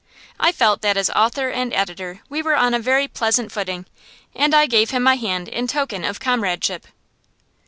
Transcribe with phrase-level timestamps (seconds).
[0.39, 3.85] I felt that as author and editor we were on a very pleasant footing,
[4.35, 6.87] and I gave him my hand in token of comradeship.